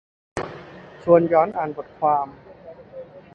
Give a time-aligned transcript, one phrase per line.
[1.03, 2.27] ชวนย้อนอ่านบทความ